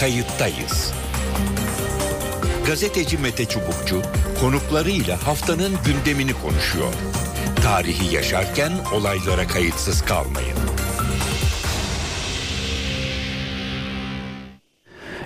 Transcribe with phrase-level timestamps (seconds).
[0.00, 0.92] kayıttayız.
[2.66, 4.02] Gazeteci Mete Çubukçu
[4.40, 6.92] konuklarıyla haftanın gündemini konuşuyor.
[7.62, 10.58] Tarihi yaşarken olaylara kayıtsız kalmayın.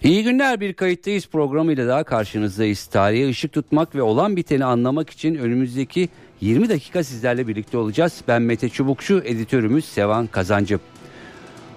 [0.02, 2.86] İyi günler bir kayıttayız programıyla daha karşınızdayız.
[2.86, 6.08] Tarihe ışık tutmak ve olan biteni anlamak için önümüzdeki
[6.40, 8.20] 20 dakika sizlerle birlikte olacağız.
[8.28, 10.78] Ben Mete Çubukçu, editörümüz Sevan Kazancı.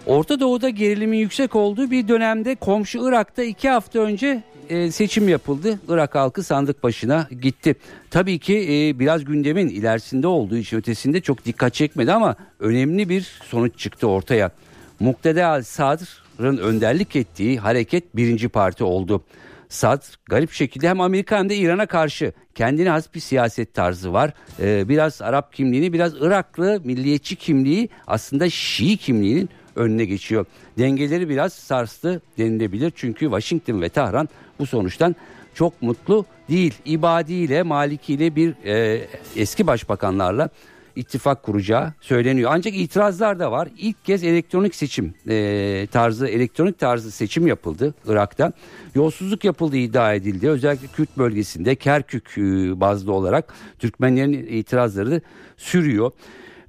[0.06, 5.80] Orta Doğu'da gerilimin yüksek olduğu bir dönemde komşu Irak'ta iki hafta önce e, seçim yapıldı.
[5.88, 7.76] Irak halkı sandık başına gitti.
[8.12, 13.22] Tabii ki e, biraz gündemin ilerisinde olduğu için ötesinde çok dikkat çekmedi ama önemli bir
[13.44, 14.52] sonuç çıktı ortaya.
[15.00, 19.24] Muktede al-Sadr'ın önderlik ettiği hareket birinci parti oldu.
[19.70, 24.34] Sadr garip şekilde hem Amerika hem de İran'a karşı kendine has bir siyaset tarzı var.
[24.60, 30.46] Ee, biraz Arap kimliğini biraz Iraklı milliyetçi kimliği aslında Şii kimliğinin önüne geçiyor.
[30.78, 35.16] Dengeleri biraz sarstı denilebilir çünkü Washington ve Tahran bu sonuçtan
[35.54, 36.74] çok mutlu değil.
[36.86, 40.50] İbadi ile Maliki ile bir e, eski başbakanlarla
[40.96, 42.52] ittifak kuracağı söyleniyor.
[42.54, 43.70] Ancak itirazlar da var.
[43.78, 48.52] İlk kez elektronik seçim e, tarzı elektronik tarzı seçim yapıldı Irak'ta.
[48.96, 50.50] Yolsuzluk yapıldığı iddia edildi.
[50.50, 52.42] Özellikle Kürt bölgesinde Kerkük e,
[52.80, 55.22] bazlı olarak Türkmenlerin itirazları
[55.58, 56.12] sürüyor.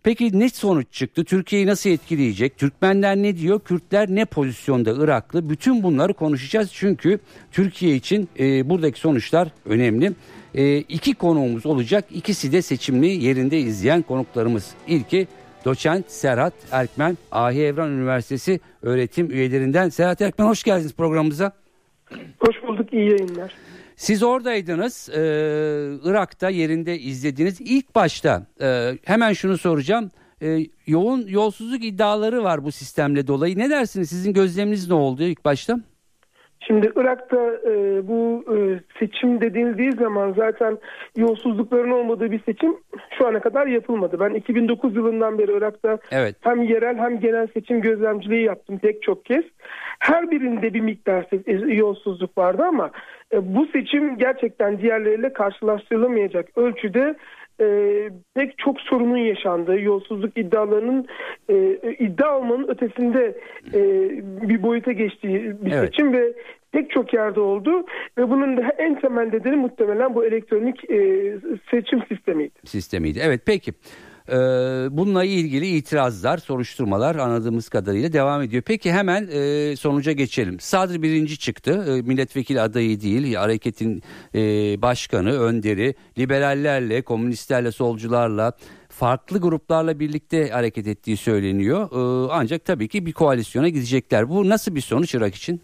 [0.07, 1.25] Peki ne sonuç çıktı?
[1.25, 2.59] Türkiye'yi nasıl etkileyecek?
[2.59, 3.61] Türkmenler ne diyor?
[3.61, 5.51] Kürtler ne pozisyonda Iraklı?
[5.51, 6.71] Bütün bunları konuşacağız.
[6.73, 7.19] Çünkü
[7.53, 10.13] Türkiye için e, buradaki sonuçlar önemli.
[10.55, 12.05] E, iki konuğumuz olacak.
[12.11, 14.75] İkisi de seçimli yerinde izleyen konuklarımız.
[14.87, 15.27] İlki
[15.65, 19.89] doçent Serhat Erkmen, Ahi Evran Üniversitesi öğretim üyelerinden.
[19.89, 21.53] Serhat Erkmen hoş geldiniz programımıza.
[22.41, 23.55] Hoş bulduk, iyi yayınlar.
[23.97, 25.19] Siz oradaydınız, e,
[26.05, 27.61] Irak'ta yerinde izlediniz.
[27.61, 30.11] İlk başta e, hemen şunu soracağım.
[30.43, 33.59] E, yoğun yolsuzluk iddiaları var bu sistemle dolayı.
[33.59, 34.09] Ne dersiniz?
[34.09, 35.81] Sizin gözleminiz ne oldu ilk başta?
[36.61, 38.57] Şimdi Irak'ta e, bu e,
[38.99, 40.79] seçim denildiği zaman zaten
[41.17, 42.77] yolsuzlukların olmadığı bir seçim
[43.19, 44.21] şu ana kadar yapılmadı.
[44.21, 46.37] Ben 2009 yılından beri Irak'ta evet.
[46.41, 49.45] hem yerel hem genel seçim gözlemciliği yaptım pek çok kez.
[49.99, 52.91] Her birinde bir miktar e, yolsuzluk vardı ama
[53.33, 57.17] e, bu seçim gerçekten diğerleriyle karşılaştırılamayacak ölçüde
[57.61, 57.67] e,
[58.35, 61.07] pek çok sorunun yaşandığı, yolsuzluk iddialarının
[61.49, 63.39] e, iddia olmanın ötesinde
[63.75, 63.81] e,
[64.49, 65.89] bir boyuta geçtiği bir evet.
[65.89, 66.33] seçim ve
[66.73, 67.87] pek çok yerde oldu
[68.19, 71.33] ve bunun da en temel nedeni muhtemelen bu elektronik e,
[71.71, 72.55] seçim sistemiydi.
[72.65, 73.21] Sistemiydi.
[73.23, 73.73] Evet peki.
[74.29, 74.35] Ee,
[74.91, 78.63] bununla ilgili itirazlar, soruşturmalar anladığımız kadarıyla devam ediyor.
[78.67, 80.61] Peki hemen e, sonuca geçelim.
[80.61, 81.85] Sadri birinci çıktı.
[81.89, 83.35] E, milletvekili adayı değil.
[83.35, 84.03] Hareketin
[84.35, 84.41] e,
[84.83, 88.53] başkanı, önderi, liberallerle, komünistlerle, solcularla
[88.89, 91.91] farklı gruplarla birlikte hareket ettiği söyleniyor.
[91.93, 94.29] E, ancak tabii ki bir koalisyona gidecekler.
[94.29, 95.61] Bu nasıl bir sonuç Irak için?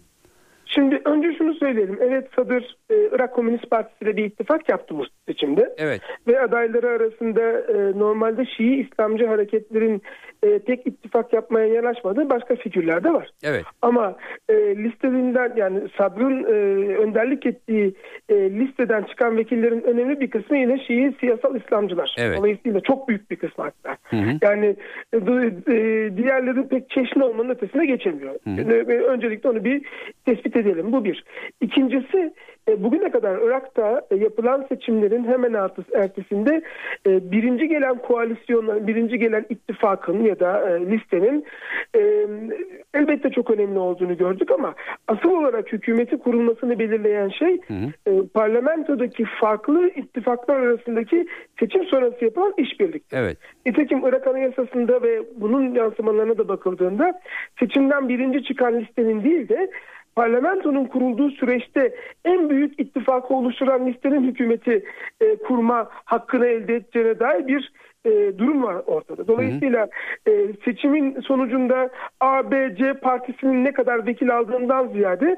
[0.75, 1.97] Şimdi önce şunu söyleyelim.
[2.01, 5.75] Evet Sadır e, Irak Komünist Partisi ile bir ittifak yaptı bu seçimde.
[5.77, 6.01] Evet.
[6.27, 10.01] Ve adayları arasında e, normalde Şii İslamcı hareketlerin
[10.43, 13.29] e, tek ittifak yapmaya yanaşmadığı başka figürler de var.
[13.43, 13.63] Evet.
[13.81, 14.15] Ama
[14.49, 16.53] e, listelinden yani Sadr'ın e,
[16.95, 17.93] önderlik ettiği
[18.29, 22.15] e, listeden çıkan vekillerin önemli bir kısmı yine Şii siyasal İslamcılar.
[22.17, 22.37] Evet.
[22.37, 23.97] Dolayısıyla çok büyük bir kısmı hatta.
[24.03, 24.37] Hı hı.
[24.41, 24.75] Yani
[25.13, 28.35] e, diğerleri pek çeşitli olmanın ötesine geçemiyor.
[28.43, 29.03] Hı hı.
[29.03, 29.81] Öncelikle onu bir
[30.25, 30.91] tespit edelim.
[30.91, 31.23] Bu bir.
[31.61, 32.33] İkincisi
[32.67, 35.53] e, bugüne kadar Irak'ta e, yapılan seçimlerin hemen
[35.93, 36.61] ertesinde
[37.07, 41.45] e, birinci gelen koalisyonların, birinci gelen ittifakın ya da listenin
[42.93, 44.75] elbette çok önemli olduğunu gördük ama
[45.07, 48.27] asıl olarak hükümeti kurulmasını belirleyen şey hı hı.
[48.27, 51.27] parlamentodaki farklı ittifaklar arasındaki
[51.59, 53.03] seçim sonrası yapılan işbirlik.
[53.13, 53.37] Evet.
[53.65, 57.21] Nitekim Irak Anayasası'nda ve bunun yansımalarına da bakıldığında
[57.59, 59.69] seçimden birinci çıkan listenin değil de
[60.15, 64.85] parlamentonun kurulduğu süreçte en büyük ittifakı oluşturan listenin hükümeti
[65.21, 67.71] e, kurma hakkını elde edeceğine dair bir
[68.05, 69.27] e, durum var ortada.
[69.27, 69.87] Dolayısıyla
[70.27, 70.31] e,
[70.65, 75.37] seçimin sonucunda A, B, C partisinin ne kadar vekil aldığından ziyade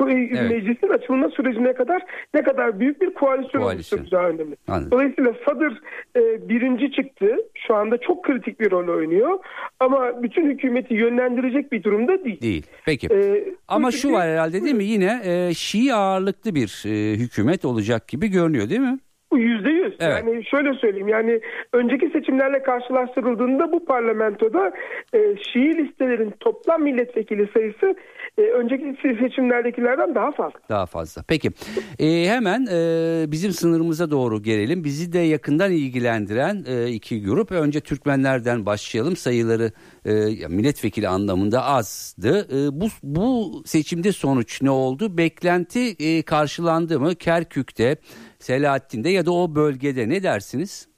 [0.00, 0.50] evet.
[0.50, 2.02] meclisin açılma sürecine kadar
[2.34, 3.98] ne kadar büyük bir koalisyon, koalisyon.
[3.98, 4.56] oluşturacağı önemli.
[4.68, 4.90] Anladım.
[4.90, 5.80] Dolayısıyla Sadır
[6.16, 7.36] e, birinci çıktı.
[7.66, 9.38] Şu anda çok kritik bir rol oynuyor.
[9.80, 12.40] Ama bütün hükümeti yönlendirecek bir durumda değil.
[12.40, 12.66] Değil.
[12.86, 13.08] Peki.
[13.10, 14.84] Ee, Ama şu var herhalde değil mi?
[14.84, 18.98] Yine e, Şii ağırlıklı bir e, hükümet olacak gibi görünüyor değil mi?
[19.30, 19.96] Bu yüzde yüz.
[20.00, 20.24] Evet.
[20.26, 21.40] Yani şöyle söyleyeyim yani
[21.72, 24.72] önceki seçimlerle karşılaştırıldığında bu parlamentoda
[25.14, 25.18] e,
[25.52, 27.94] Şii listelerin toplam milletvekili sayısı
[28.38, 30.58] e, önceki seçimlerdekilerden daha fazla.
[30.68, 31.22] Daha fazla.
[31.28, 31.50] Peki
[31.98, 34.84] e, hemen e, bizim sınırımıza doğru gelelim.
[34.84, 37.52] Bizi de yakından ilgilendiren e, iki grup.
[37.52, 39.16] Önce Türkmenlerden başlayalım.
[39.16, 39.72] Sayıları
[40.04, 40.12] e,
[40.48, 42.48] milletvekili anlamında azdı.
[42.52, 45.18] E, bu, bu seçimde sonuç ne oldu?
[45.18, 47.14] Beklenti e, karşılandı mı?
[47.14, 47.96] Kerkük'te
[48.38, 50.88] Selahattin'de ya da o bölgede ne dersiniz?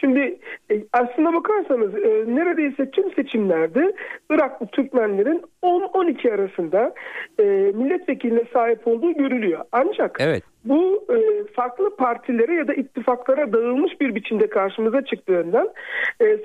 [0.00, 0.38] Şimdi
[0.70, 3.92] e, aslına bakarsanız e, neredeyse tüm seçimlerde
[4.30, 6.94] Iraklı Türkmenlerin 10-12 arasında
[7.38, 7.42] e,
[7.74, 9.64] milletvekiline sahip olduğu görülüyor.
[9.72, 10.42] Ancak evet.
[10.64, 11.06] bu
[11.52, 15.68] farklı partilere ya da ittifaklara dağılmış bir biçimde karşımıza çıktığından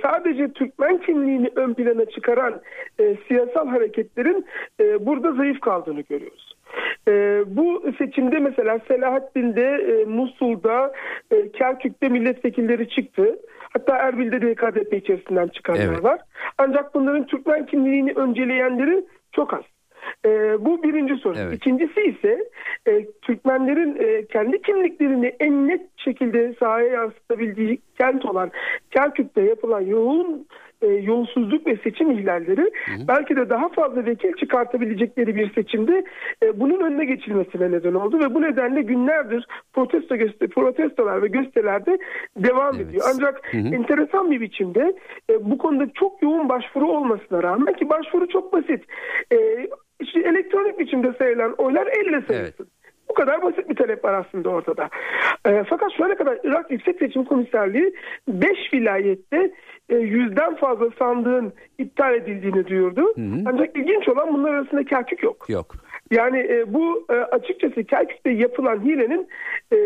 [0.02, 2.62] sadece Türkmen kimliğini ön plana çıkaran
[3.28, 4.46] siyasal hareketlerin
[5.00, 6.53] burada zayıf kaldığını görüyoruz.
[7.08, 10.94] E, bu seçimde mesela Selahattin'de, e, Musul'da,
[11.32, 13.40] e, Kerkük'te milletvekilleri çıktı.
[13.74, 16.04] Hatta Erbil'de de KDP içerisinden çıkanlar evet.
[16.04, 16.20] var.
[16.58, 19.64] Ancak bunların Türkmen kimliğini önceleyenleri çok az.
[20.26, 20.30] E,
[20.66, 21.38] bu birinci soru.
[21.40, 21.54] Evet.
[21.54, 22.50] İkincisi ise
[22.88, 28.52] e, Türkmenlerin e, kendi kimliklerini en net şekilde sahaya yansıtabildiği kent olan
[28.92, 30.48] Kerkük'te yapılan yoğun
[30.84, 33.08] e, yolsuzluk ve seçim ihlalleri hı.
[33.08, 36.04] belki de daha fazla vekil çıkartabilecekleri bir seçimde
[36.44, 41.98] e, bunun önüne geçilmesine neden oldu ve bu nedenle günlerdir protesto göster protestolar ve gösterilerde
[42.38, 42.88] devam evet.
[42.88, 43.06] ediyor.
[43.14, 43.76] Ancak hı hı.
[43.76, 44.94] enteresan bir biçimde
[45.30, 48.84] e, bu konuda çok yoğun başvuru olmasına rağmen ki başvuru çok basit.
[49.32, 49.68] E,
[50.00, 52.56] işte elektronik biçimde sayılan oylar elle sayılsın.
[52.60, 52.73] Evet.
[53.14, 54.90] Bu kadar basit bir talep var aslında ortada.
[55.46, 57.94] E, fakat şu ana kadar Irak Yüksek Seçim Komiserliği
[58.28, 59.52] 5 vilayette
[59.90, 63.02] e, yüzden fazla sandığın iptal edildiğini duyurdu.
[63.02, 63.44] Hı hı.
[63.46, 65.46] Ancak ilginç olan bunlar arasında Kerkük yok.
[65.50, 65.76] Yok.
[66.14, 69.28] Yani e, bu e, açıkçası Kerkük'te yapılan hilenin
[69.72, 69.78] e,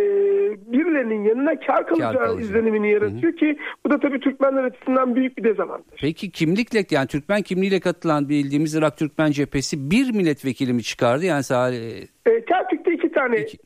[0.72, 3.36] birilerinin yanına kar kalacağı kar izlenimini yaratıyor Hı-hı.
[3.36, 6.00] ki bu da tabii Türkmenler açısından büyük bir dezavantaj.
[6.02, 11.26] Peki kimlikle yani Türkmen kimliğiyle katılan bildiğimiz Irak Türkmen cephesi bir milletvekili mi çıkardı?
[11.26, 12.08] Yani sadece...
[12.26, 13.58] E, Kerkük'te iki tane iki.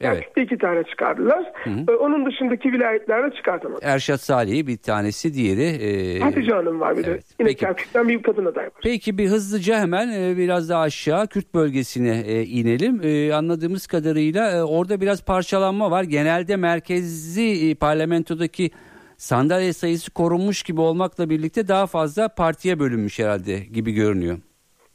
[0.00, 0.30] Evet.
[0.36, 1.52] Yani iki tane çıkardılar.
[1.64, 1.84] Hı hı.
[1.88, 3.80] Ee, onun dışındaki vilayetlerde çıkartamadı.
[3.82, 5.62] Erşat Salih'i bir tanesi diğeri.
[5.62, 6.20] E...
[6.20, 7.22] Hatice Hanım var bir evet.
[7.22, 7.44] de.
[7.44, 7.54] Yine.
[7.54, 8.72] Kerkük'ten bir kadın aday var.
[8.82, 13.00] Peki bir hızlıca hemen e, biraz daha aşağı Kürt bölgesine e, inelim.
[13.02, 16.02] E, anladığımız kadarıyla e, orada biraz parçalanma var.
[16.02, 18.70] Genelde merkezi e, parlamentodaki
[19.16, 24.38] sandalye sayısı korunmuş gibi olmakla birlikte daha fazla partiye bölünmüş herhalde gibi görünüyor.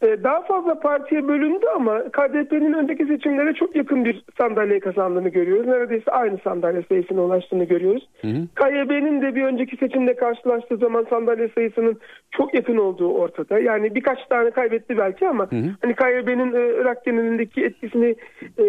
[0.03, 5.67] Ee, daha fazla partiye bölündü ama KDP'nin önceki seçimlere çok yakın bir sandalye kazandığını görüyoruz.
[5.67, 8.09] Neredeyse aynı sandalye sayısına ulaştığını görüyoruz.
[8.55, 11.99] KYB'nin de bir önceki seçimde karşılaştığı zaman sandalye sayısının
[12.31, 13.59] çok yakın olduğu ortada.
[13.59, 15.69] Yani birkaç tane kaybetti belki ama hı hı.
[15.81, 18.15] hani KYB'nin e, Irak genelindeki etkisini
[18.57, 18.63] e,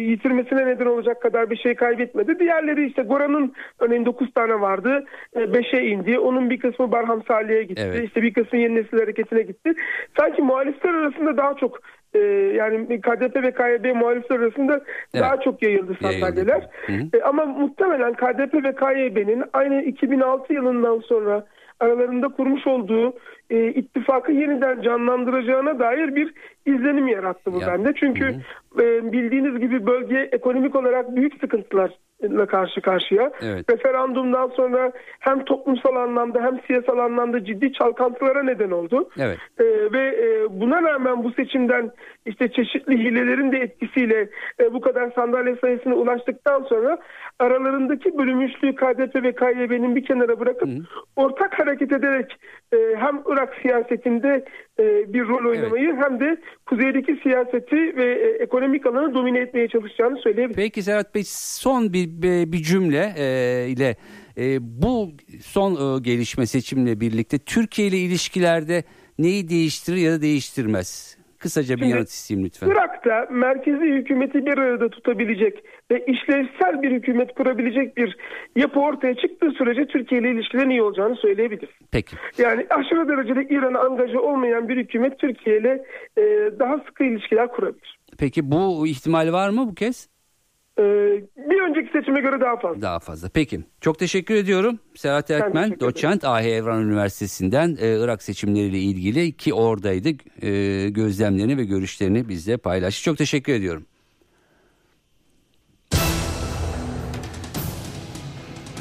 [0.00, 2.38] yitirmesine neden olacak kadar bir şey kaybetmedi.
[2.38, 5.04] Diğerleri işte Goran'ın örneğin 9 tane vardı.
[5.34, 6.18] 5'e indi.
[6.18, 7.82] Onun bir kısmı Barham Salih'e gitti.
[7.86, 8.04] Evet.
[8.04, 9.72] İşte bir kısmı Yeni Nesil Hareketi'ne gitti.
[10.18, 11.78] Sanki muhalefet muhalifler arasında daha çok
[12.14, 12.18] e,
[12.54, 15.24] yani KDP ve KYB muhalifler arasında evet.
[15.24, 16.68] daha çok yayıldı sandalyeler.
[16.88, 21.44] E, ama muhtemelen KDP ve KYB'nin aynı 2006 yılından sonra
[21.80, 23.14] aralarında kurmuş olduğu
[23.54, 26.34] e, ittifakı yeniden canlandıracağına dair bir
[26.66, 27.66] izlenim yarattı bu ya.
[27.66, 27.92] bende.
[28.00, 28.24] Çünkü
[28.80, 31.90] e, bildiğiniz gibi bölge ekonomik olarak büyük sıkıntılar
[32.22, 33.30] ile karşı karşıya.
[33.42, 33.70] Evet.
[33.70, 39.08] Referandumdan sonra hem toplumsal anlamda hem siyasal anlamda ciddi çalkantılara neden oldu.
[39.18, 39.38] Evet.
[39.58, 41.90] E, ve e, buna rağmen bu seçimden
[42.26, 44.28] işte çeşitli hilelerin de etkisiyle
[44.60, 46.98] e, bu kadar sandalye sayısına ulaştıktan sonra
[47.38, 50.82] aralarındaki bölünmüşlüğü KDP ve KYB'nin bir kenara bırakıp Hı.
[51.16, 52.36] ortak hareket ederek
[52.72, 54.44] e, hem Irak siyasetinde
[54.78, 56.04] e, bir rol oynamayı evet.
[56.04, 56.36] hem de
[56.66, 60.56] kuzeydeki siyaseti ve e, ekonomik alanı domine etmeye çalışacağını söyleyebilirim.
[60.56, 62.08] Peki Serhat Bey son bir
[62.52, 63.96] bir cümle e, ile
[64.38, 65.10] e, bu
[65.42, 68.84] son e, gelişme seçimle birlikte Türkiye ile ilişkilerde
[69.18, 71.18] neyi değiştirir ya da değiştirmez?
[71.44, 72.68] Kısaca bir yanıt isteyeyim lütfen.
[72.68, 78.16] Irak'ta merkezi hükümeti bir arada tutabilecek ve işlevsel bir hükümet kurabilecek bir
[78.56, 81.68] yapı ortaya çıktığı sürece Türkiye ile ilişkilerin iyi olacağını söyleyebiliriz.
[81.92, 82.16] Peki.
[82.38, 85.84] Yani aşırı derecede İran'a angaja olmayan bir hükümet Türkiye ile
[86.18, 86.22] e,
[86.58, 87.98] daha sıkı ilişkiler kurabilir.
[88.18, 90.13] Peki bu ihtimal var mı bu kez?
[90.78, 90.82] Ee,
[91.36, 92.82] bir önceki seçime göre daha fazla.
[92.82, 93.28] Daha fazla.
[93.28, 93.60] Peki.
[93.80, 94.78] Çok teşekkür ediyorum.
[94.94, 100.08] Serhat Erkmen, doçent AH Evran Üniversitesi'nden e, Irak seçimleriyle ilgili ki oradaydı.
[100.42, 103.04] E, gözlemlerini ve görüşlerini bizle paylaştı.
[103.04, 103.86] Çok teşekkür ediyorum.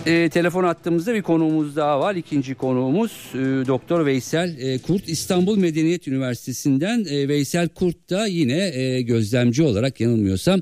[0.06, 2.16] E, telefon attığımızda bir konuğumuz daha var.
[2.16, 7.06] İkinci konuğumuz e, Doktor Veysel e, Kurt İstanbul Medeniyet Üniversitesi'nden.
[7.10, 10.60] E, Veysel Kurt da yine e, gözlemci olarak yanılmıyorsam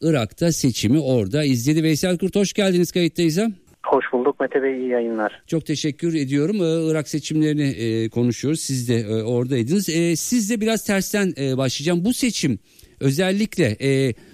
[0.00, 1.82] Irak'ta seçimi orada izledi.
[1.82, 3.38] Veysel Kurt hoş geldiniz kayıttayız.
[3.86, 5.42] Hoş bulduk Mete Bey iyi yayınlar.
[5.46, 6.56] Çok teşekkür ediyorum.
[6.56, 8.60] Ee, Irak seçimlerini e, konuşuyoruz.
[8.60, 9.88] Siz de e, oradaydınız.
[9.88, 12.04] E, siz de biraz tersten başlayacağım.
[12.04, 12.58] Bu seçim
[13.00, 13.76] özellikle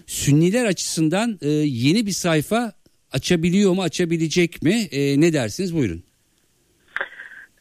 [0.06, 2.72] Sünniler açısından yeni bir sayfa
[3.12, 4.88] açabiliyor mu açabilecek mi?
[5.16, 6.02] Ne dersiniz buyurun.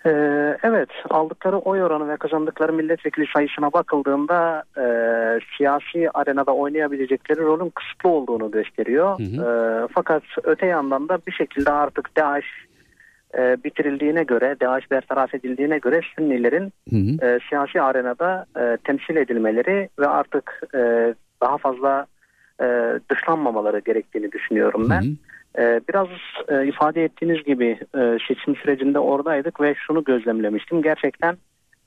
[0.05, 4.85] Ee, evet aldıkları oy oranı ve kazandıkları milletvekili sayısına bakıldığında e,
[5.57, 9.19] siyasi arenada oynayabilecekleri rolün kısıtlı olduğunu gösteriyor.
[9.19, 9.45] Hı hı.
[9.45, 12.45] E, fakat öte yandan da bir şekilde artık DAEŞ
[13.37, 17.27] e, bitirildiğine göre, DAEŞ bertaraf edildiğine göre Sünnilerin hı hı.
[17.27, 22.05] E, siyasi arenada e, temsil edilmeleri ve artık e, daha fazla
[22.61, 22.65] e,
[23.11, 25.01] dışlanmamaları gerektiğini düşünüyorum ben.
[25.01, 25.28] Hı hı.
[25.57, 26.07] Ee, biraz
[26.47, 30.81] e, ifade ettiğiniz gibi e, seçim sürecinde oradaydık ve şunu gözlemlemiştim.
[30.81, 31.37] Gerçekten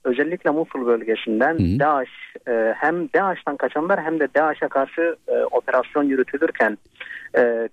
[0.04, 2.08] özellikle Musul bölgesinden hı DAEŞ
[2.48, 5.16] e, hem DAEŞ'tan kaçanlar hem de DAEŞ'e karşı
[5.50, 6.78] operasyon yürütülürken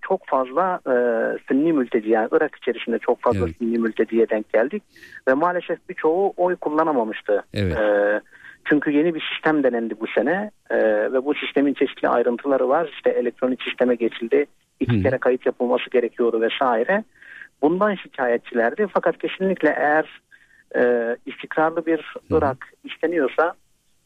[0.02, 0.80] çok fazla
[1.48, 3.58] Sünni mülteci yani Irak içerisinde çok fazla evet.
[3.58, 4.84] Sünni mülteciye denk geldik
[5.28, 7.44] ve maalesef birçoğu oy kullanamamıştı.
[7.54, 7.78] Evet.
[8.66, 10.78] Çünkü yeni bir sistem denendi bu sene e,
[11.12, 12.90] ve bu sistemin çeşitli ayrıntıları var.
[12.94, 14.46] İşte elektronik sisteme geçildi,
[14.80, 17.04] iki kere kayıt yapılması gerekiyordu vesaire.
[17.62, 18.88] Bundan şikayetçilerdi.
[18.94, 20.22] Fakat kesinlikle eğer
[20.76, 23.54] e, istikrarlı bir Irak isteniyorsa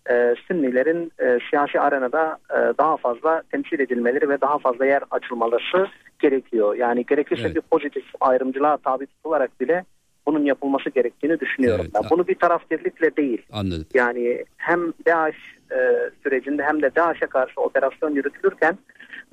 [0.09, 5.87] e, Sünnilerin e, siyasi arenada e, daha fazla temsil edilmeleri ve daha fazla yer açılmaları
[6.19, 6.75] gerekiyor.
[6.75, 7.55] Yani gerekirse evet.
[7.55, 9.85] bir pozitif ayrımcılığa tabi tutularak bile
[10.25, 11.85] bunun yapılması gerektiğini düşünüyorum.
[11.85, 12.03] Evet.
[12.03, 12.09] Ben.
[12.09, 13.41] Bunu bir taraftarlıkla değil.
[13.51, 13.85] Anladım.
[13.93, 15.35] Yani hem DAEŞ
[15.71, 18.77] e, sürecinde hem de DAEŞ'e karşı operasyon yürütülürken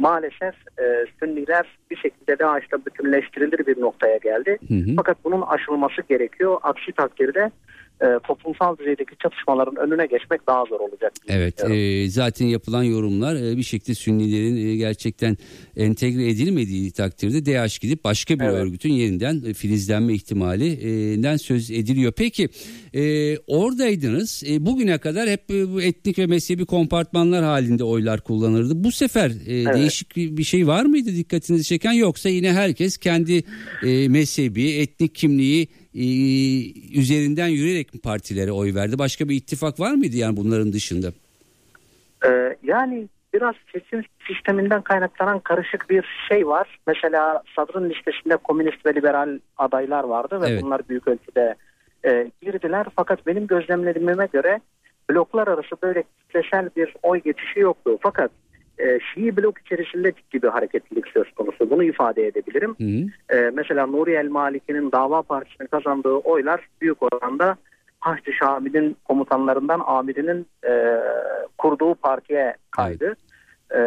[0.01, 4.59] maalesef e, Sünniler bir şekilde DAEŞ'le bütünleştirilir bir noktaya geldi.
[4.69, 4.97] Hı hı.
[4.97, 6.59] Fakat bunun aşılması gerekiyor.
[6.63, 7.51] Aksi takdirde
[8.03, 11.13] e, toplumsal düzeydeki çatışmaların önüne geçmek daha zor olacak.
[11.29, 15.37] Evet e, zaten yapılan yorumlar e, bir şekilde Sünnilerin e, gerçekten
[15.77, 18.55] entegre edilmediği takdirde DH gidip başka bir evet.
[18.55, 22.13] örgütün yeniden e, filizlenme ihtimalinden söz ediliyor.
[22.17, 22.49] Peki
[22.95, 28.85] e, oradaydınız e, bugüne kadar hep e, bu etnik ve mezhebi kompartmanlar halinde oylar kullanırdı.
[28.85, 29.75] Bu sefer e, evet.
[29.75, 33.45] değişik bir şey var mıydı dikkatinizi çeken yoksa yine herkes kendi
[33.83, 36.05] e, mezhebi etnik kimliği e,
[36.99, 38.99] üzerinden yürüyerek mi partilere oy verdi?
[38.99, 41.13] Başka bir ittifak var mıydı yani bunların dışında?
[42.27, 46.79] Ee, yani biraz seçim sisteminden kaynaklanan karışık bir şey var.
[46.87, 50.63] Mesela Sadr'ın listesinde komünist ve liberal adaylar vardı ve evet.
[50.63, 51.55] bunlar büyük ölçüde
[52.05, 52.87] e, girdiler.
[52.97, 54.61] Fakat benim gözlemlediğime göre
[55.11, 57.99] bloklar arası böyle kitlesel bir oy geçişi yoktu.
[58.03, 58.31] Fakat
[58.81, 61.71] e, Şii blok içerisinde ciddi bir hareketlilik söz konusu.
[61.71, 62.77] Bunu ifade edebilirim.
[62.79, 63.37] Hı hı.
[63.37, 67.57] E, mesela Nuri El Maliki'nin dava partisine kazandığı oylar büyük oranda
[68.01, 71.01] Haçlı Şamil'in komutanlarından amirinin e,
[71.59, 73.05] kurduğu partiye kaydı.
[73.07, 73.19] Evet.
[73.75, 73.81] E,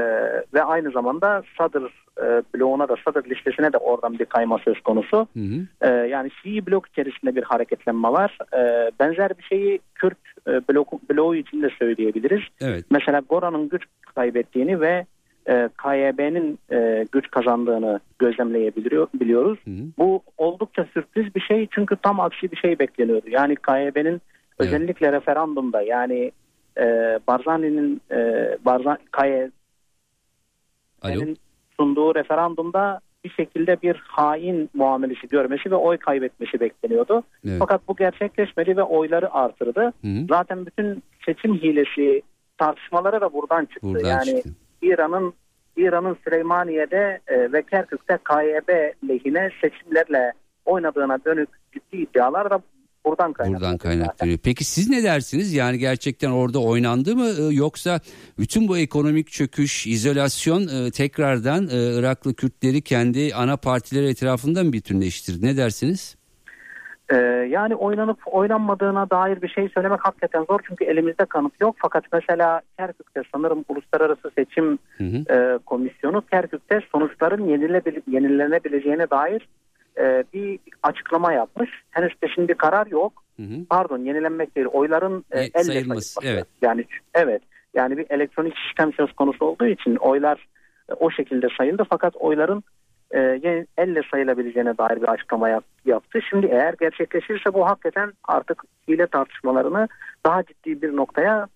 [0.54, 2.26] ve aynı zamanda Sadır e,
[2.56, 5.28] bloğuna da Sadır listesine de oradan bir kayma söz konusu.
[5.34, 5.90] Hı hı.
[5.90, 8.38] E, yani Şii blok içerisinde bir hareketlenme var.
[8.54, 12.42] E, benzer bir şeyi Kürt e, blok, bloğu için de söyleyebiliriz.
[12.62, 12.86] Evet.
[12.90, 13.84] Mesela Goran'ın güç
[14.16, 15.06] kaybettiğini ve
[15.50, 19.60] e, KYB'nin e, güç kazandığını gözlemleyebiliyoruz.
[19.66, 19.84] Hı hı.
[19.98, 23.30] Bu oldukça sürpriz bir şey çünkü tam aksi bir şey bekleniyordu.
[23.30, 24.22] Yani KYB'nin evet.
[24.60, 26.32] özellikle referandumda yani
[26.78, 26.84] e,
[27.28, 28.98] Barzani'nin e, Barzan,
[31.04, 31.38] KYB'nin
[31.80, 37.24] sunduğu referandumda bir şekilde bir hain muamelesi görmesi ve oy kaybetmesi bekleniyordu.
[37.46, 37.56] Evet.
[37.60, 39.82] Fakat bu gerçekleşmedi ve oyları artırdı.
[39.82, 40.26] Hı hı.
[40.30, 42.22] Zaten bütün seçim hilesi
[42.58, 43.88] tartışmaları da buradan çıktı.
[43.88, 44.50] Buradan yani çıktı.
[44.82, 45.34] İran'ın
[45.78, 48.70] İran'ın Süleymaniye'de e, ve Kerkük'te KYB
[49.10, 50.34] lehine seçimlerle
[50.66, 52.60] oynadığına dönük ciddi iddialar da
[53.06, 53.62] buradan kaynaklanıyor.
[53.62, 54.38] Buradan kaynaklanıyor.
[54.44, 55.54] Peki siz ne dersiniz?
[55.54, 58.00] Yani gerçekten orada oynandı mı e, yoksa
[58.40, 64.74] bütün bu ekonomik çöküş, izolasyon e, tekrardan e, Iraklı Kürtleri kendi ana partileri etrafında mı
[64.74, 65.46] bütünleştirdi?
[65.46, 66.16] Ne dersiniz?
[67.12, 67.16] Ee,
[67.50, 71.76] yani oynanıp oynanmadığına dair bir şey söylemek hakikaten zor çünkü elimizde kanıt yok.
[71.80, 75.34] Fakat mesela Kerkük'te sanırım Uluslararası Seçim hı hı.
[75.34, 77.48] E, Komisyonu Kerkük'te sonuçların
[78.08, 79.48] yenilenebileceğine dair
[79.98, 81.70] e, bir açıklama yapmış.
[81.92, 83.24] Henüz peşin bir karar yok.
[83.38, 83.66] Hı hı.
[83.70, 86.20] Pardon yenilenmek değil oyların e, elle sayılması.
[86.24, 86.48] Evet.
[86.62, 87.42] Yani evet
[87.74, 90.48] yani bir elektronik sistem söz konusu olduğu için oylar
[90.90, 92.64] e, o şekilde sayıldı fakat oyların
[93.16, 93.20] e,
[93.78, 96.20] elle sayılabileceğine dair bir açıklama yap, yaptı.
[96.30, 99.88] Şimdi eğer gerçekleşirse bu hakikaten artık hile tartışmalarını
[100.26, 101.48] daha ciddi bir noktaya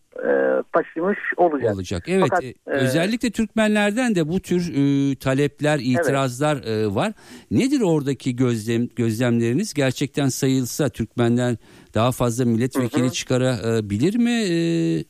[0.74, 1.76] taşımış olacak.
[1.76, 2.04] Olacak.
[2.08, 2.26] Evet.
[2.30, 6.92] Fakat, e, özellikle Türkmenlerden de bu tür e, talepler, itirazlar evet.
[6.92, 7.14] e, var.
[7.52, 9.74] Nedir oradaki gözlem gözlemleriniz?
[9.74, 11.56] Gerçekten sayılsa Türkmenler
[11.94, 13.12] daha fazla milletvekili hı hı.
[13.12, 14.32] çıkarabilir mi?
[14.32, 14.58] E,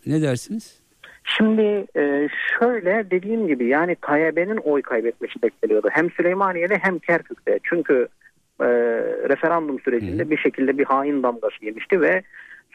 [0.06, 0.82] ne dersiniz?
[1.38, 2.28] Şimdi e,
[2.60, 5.88] şöyle dediğim gibi yani KYB'nin oy kaybetmesi bekleniyordu.
[5.92, 7.60] Hem Süleymaniye'de hem Kerkük'te.
[7.64, 8.08] Çünkü
[8.62, 8.68] e,
[9.30, 10.30] referandum sürecinde Hı.
[10.30, 12.24] bir şekilde bir hain damgası yemişti ve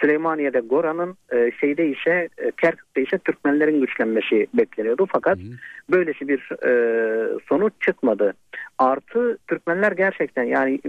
[0.02, 5.06] Süleymaniye'de Gora'nın e, şeyde ise e, Kerkük'te ise Türkmenlerin güçlenmesi bekleniyordu.
[5.12, 5.42] Fakat Hı.
[5.90, 8.34] böylesi bir e, sonuç çıkmadı.
[8.78, 10.80] Artı Türkmenler gerçekten yani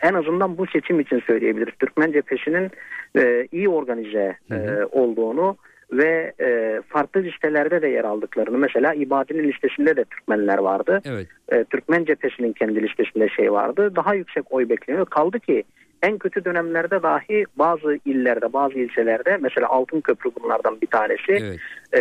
[0.00, 1.74] en azından bu seçim için söyleyebiliriz.
[1.78, 2.70] Türkmen cephesinin
[3.16, 5.56] e, iyi organize e, olduğunu
[5.92, 11.00] ve e, farklı listelerde de yer aldıklarını mesela İbadi'nin listesinde de Türkmenler vardı.
[11.04, 11.26] Evet.
[11.52, 13.96] E, Türkmen cephesinin kendi listesinde şey vardı.
[13.96, 15.06] Daha yüksek oy bekleniyor.
[15.06, 15.64] Kaldı ki
[16.02, 21.32] en kötü dönemlerde dahi bazı illerde, bazı ilçelerde mesela Altın Köprü bunlardan bir tanesi.
[21.32, 21.58] Evet.
[21.92, 21.98] E,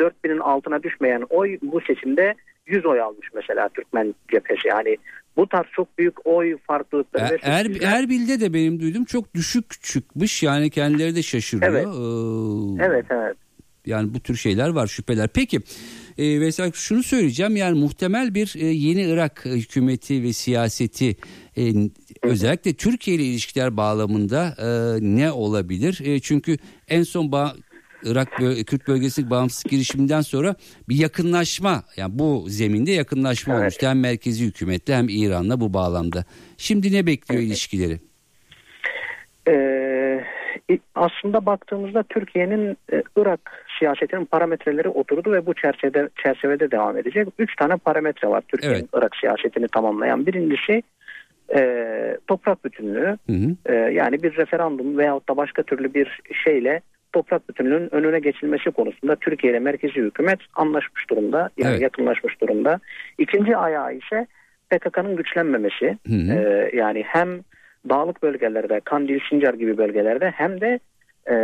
[0.00, 2.34] 3-4 binin altına düşmeyen oy bu seçimde
[2.66, 4.68] 100 oy almış mesela Türkmen cephesi.
[4.68, 4.96] Yani
[5.36, 7.38] bu tarz çok büyük oy farklılıkları.
[7.42, 11.72] Er, er, Erbil'de de benim duydum çok düşük çıkmış yani kendileri de şaşırıyor.
[11.72, 13.04] Evet, ee, evet.
[13.10, 13.36] evet.
[13.86, 15.28] Yani bu tür şeyler var şüpheler.
[15.34, 15.60] Peki
[16.18, 21.16] e, mesela şunu söyleyeceğim yani muhtemel bir e, yeni Irak hükümeti ve siyaseti
[21.56, 21.72] e,
[22.22, 24.68] özellikle Türkiye ile ilişkiler bağlamında e,
[25.00, 26.00] ne olabilir?
[26.04, 26.56] E, çünkü
[26.88, 27.56] en son ba-
[28.02, 30.54] Irak Kürt bölgesi bağımsızlık girişiminden sonra
[30.88, 33.60] bir yakınlaşma yani bu zeminde yakınlaşma evet.
[33.60, 36.24] olmuştu hem merkezi hükümetle hem İran'la bu bağlamda.
[36.56, 37.48] Şimdi ne bekliyor evet.
[37.48, 38.00] ilişkileri?
[39.48, 40.20] Ee,
[40.94, 47.28] aslında baktığımızda Türkiye'nin e, Irak siyasetinin parametreleri oturdu ve bu çerçevede çerçevede devam edecek.
[47.38, 48.88] Üç tane parametre var Türkiye'nin evet.
[48.94, 50.26] Irak siyasetini tamamlayan.
[50.26, 50.82] Birincisi
[51.54, 51.60] e,
[52.26, 53.16] toprak bütünlüğü.
[53.26, 53.56] Hı hı.
[53.66, 56.80] E, yani bir referandum veyahut da başka türlü bir şeyle
[57.12, 61.50] toprak bütünlüğünün önüne geçilmesi konusunda Türkiye ile merkezi hükümet anlaşmış durumda.
[61.56, 61.82] Yani evet.
[61.82, 62.80] yakınlaşmış durumda.
[63.18, 64.26] İkinci ayağı ise
[64.70, 65.98] PKK'nın güçlenmemesi.
[66.06, 66.32] Hı hı.
[66.32, 67.40] Ee, yani hem
[67.88, 70.80] dağlık bölgelerde, Kandil, Sincar gibi bölgelerde hem de
[71.30, 71.34] e,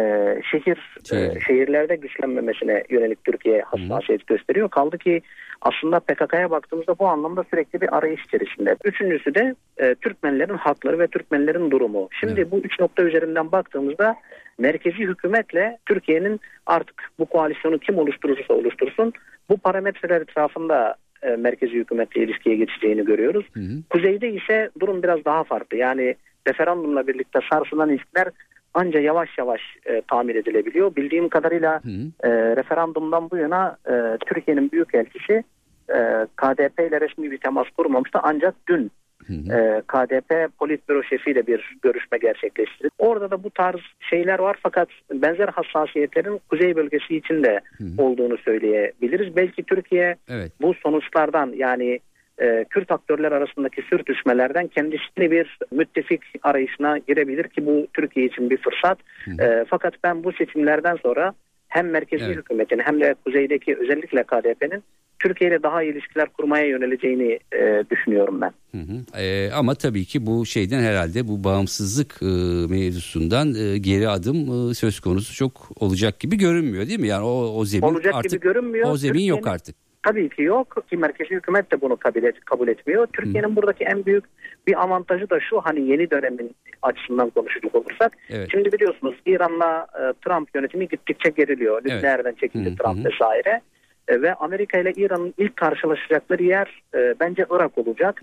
[0.50, 0.78] şehir
[1.12, 4.68] e, şehirlerde güçlenmemesine yönelik Türkiye hassasiyet gösteriyor.
[4.68, 5.22] Kaldı ki
[5.60, 8.76] aslında PKK'ya baktığımızda bu anlamda sürekli bir arayış içerisinde.
[8.84, 12.08] Üçüncüsü de e, Türkmenlerin hakları ve Türkmenlerin durumu.
[12.20, 12.52] Şimdi evet.
[12.52, 14.16] bu üç nokta üzerinden baktığımızda
[14.58, 19.12] merkezi hükümetle Türkiye'nin artık bu koalisyonu kim oluşturursa oluştursun
[19.48, 23.46] bu parametreler etrafında e, merkezi hükümetle ilişkiye geçeceğini görüyoruz.
[23.52, 23.82] Hı hı.
[23.90, 25.76] Kuzeyde ise durum biraz daha farklı.
[25.76, 26.14] Yani
[26.48, 28.28] referandumla birlikte sarsılan ilişkiler
[28.74, 30.96] anca yavaş yavaş e, tamir edilebiliyor.
[30.96, 31.80] Bildiğim kadarıyla
[32.24, 35.44] e, referandumdan bu yana e, Türkiye'nin büyükelçisi
[35.88, 38.90] e, KDP ile resmi bir temas kurmamıştı ancak dün
[39.26, 39.58] Hı hı.
[39.58, 42.90] E, KDP politbüro şefiyle bir görüşme gerçekleştirdi.
[42.98, 48.02] Orada da bu tarz şeyler var fakat benzer hassasiyetlerin kuzey bölgesi için de hı hı.
[48.02, 49.36] olduğunu söyleyebiliriz.
[49.36, 50.52] Belki Türkiye evet.
[50.60, 52.00] bu sonuçlardan yani
[52.40, 58.56] e, Kürt aktörler arasındaki sürtüşmelerden kendisini bir müttefik arayışına girebilir ki bu Türkiye için bir
[58.56, 58.98] fırsat.
[59.24, 59.44] Hı.
[59.44, 61.34] E, fakat ben bu seçimlerden sonra
[61.68, 62.36] hem merkezi evet.
[62.36, 64.82] hükümetin hem de kuzeydeki özellikle KDP'nin
[65.18, 68.52] Türkiye ile daha iyi ilişkiler kurmaya yöneleceğini e, düşünüyorum ben.
[68.72, 69.22] Hı hı.
[69.22, 72.26] E, ama tabii ki bu şeyden herhalde bu bağımsızlık e,
[72.74, 77.08] mevzusundan e, geri adım e, söz konusu çok olacak gibi görünmüyor değil mi?
[77.08, 78.90] Yani o, o zemin olacak artık gibi görünmüyor.
[78.90, 79.76] O zemin yok artık.
[80.02, 83.06] Tabii ki yok ki merkezi hükümet de bunu kabul, et, kabul etmiyor.
[83.12, 84.24] Türkiye'nin buradaki en büyük
[84.66, 88.12] bir avantajı da şu hani yeni dönemin açısından konuşacak olursak.
[88.30, 88.48] Evet.
[88.50, 91.78] Şimdi biliyorsunuz İran'la e, Trump yönetimi gittikçe geriliyor.
[91.84, 92.38] Nükleerden evet.
[92.38, 92.76] çekildi Hı-hı.
[92.76, 93.60] Trump vesaire.
[94.08, 98.22] E, ve Amerika ile İran'ın ilk karşılaşacakları yer e, bence Irak olacak.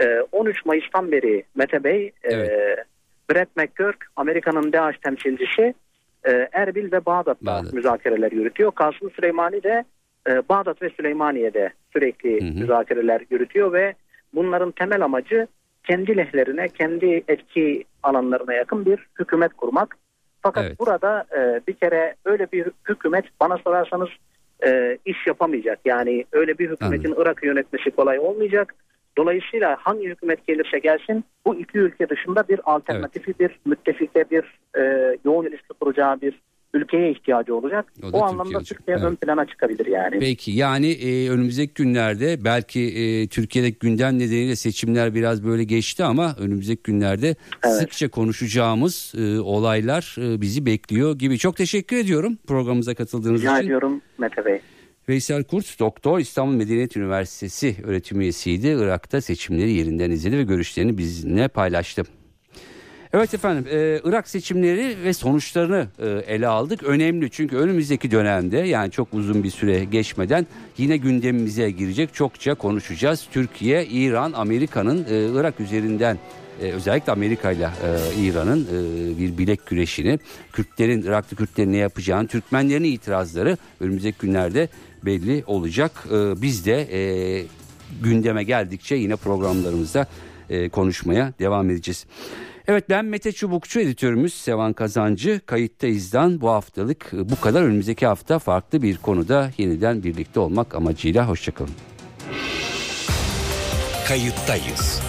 [0.00, 2.50] E, 13 Mayıs'tan beri Mete Bey, e, evet.
[2.50, 2.84] e,
[3.30, 5.74] Brett McGurk, Amerika'nın DAEŞ temsilcisi
[6.24, 7.72] e, Erbil ve Bağdat'ta Bağdat.
[7.72, 8.70] müzakereler yürütüyor.
[8.70, 9.84] Kasım Süleymani de
[10.28, 12.60] e, Bağdat ve Süleymaniye'de sürekli hı hı.
[12.60, 13.94] müzakereler yürütüyor ve
[14.34, 15.46] bunların temel amacı
[15.84, 19.96] kendi lehlerine, kendi etki alanlarına yakın bir hükümet kurmak.
[20.42, 20.80] Fakat evet.
[20.80, 24.08] burada e, bir kere öyle bir hükümet bana sorarsanız
[24.66, 25.78] e, iş yapamayacak.
[25.84, 28.74] Yani öyle bir hükümetin Irak'ı yönetmesi kolay olmayacak.
[29.18, 33.40] Dolayısıyla hangi hükümet gelirse gelsin bu iki ülke dışında bir alternatifi, evet.
[33.40, 36.40] bir müttefike, bir e, yoğun ilişki kuracağı bir
[36.74, 37.92] ülkeye ihtiyacı olacak.
[38.02, 39.04] O, o anlamda Türkiye, evet.
[39.04, 40.18] ön plana çıkabilir yani.
[40.18, 46.34] Peki yani e, önümüzdeki günlerde belki e, Türkiye'deki gündem nedeniyle seçimler biraz böyle geçti ama
[46.38, 47.76] önümüzdeki günlerde evet.
[47.76, 51.38] sıkça konuşacağımız e, olaylar e, bizi bekliyor gibi.
[51.38, 53.58] Çok teşekkür ediyorum programımıza katıldığınız Rica için.
[53.58, 54.60] Rica ediyorum Mete Bey.
[55.08, 58.66] Veysel Kurt doktor İstanbul Medeniyet Üniversitesi öğretim üyesiydi.
[58.66, 62.02] Irak'ta seçimleri yerinden izledi ve görüşlerini bizimle paylaştı.
[63.12, 66.82] Evet efendim e, Irak seçimleri ve sonuçlarını e, ele aldık.
[66.82, 70.46] Önemli çünkü önümüzdeki dönemde yani çok uzun bir süre geçmeden
[70.78, 73.26] yine gündemimize girecek çokça konuşacağız.
[73.32, 76.18] Türkiye, İran, Amerika'nın e, Irak üzerinden
[76.62, 77.68] e, özellikle Amerika ile
[78.20, 80.18] İran'ın e, bir bilek güreşini,
[80.52, 84.68] Kürtlerin, Iraklı Kürtlerin ne yapacağını, Türkmenlerin itirazları önümüzdeki günlerde
[85.04, 85.92] belli olacak.
[86.12, 87.44] E, biz de e,
[88.02, 90.06] gündeme geldikçe yine programlarımızda
[90.50, 92.06] e, konuşmaya devam edeceğiz.
[92.68, 98.38] Evet ben Mete Çubukçu editörümüz Sevan Kazancı kayıttayızdan bu haftalık e, bu kadar önümüzdeki hafta
[98.38, 101.70] farklı bir konuda yeniden birlikte olmak amacıyla hoşçakalın.
[104.08, 105.00] Kayıttayız.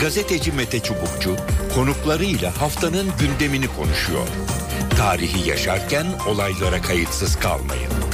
[0.00, 1.36] Gazeteci Mete Çubukçu
[1.74, 4.28] konuklarıyla haftanın gündemini konuşuyor.
[4.96, 8.13] Tarihi yaşarken olaylara kayıtsız kalmayın.